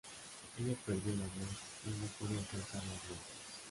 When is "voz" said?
1.25-1.59